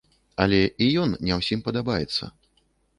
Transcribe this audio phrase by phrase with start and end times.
[0.45, 2.23] Але і ён не ўсім падабаецца.